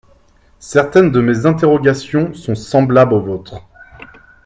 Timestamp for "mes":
1.21-1.45